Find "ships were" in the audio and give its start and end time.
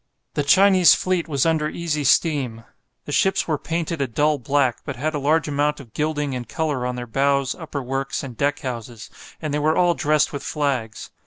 3.11-3.59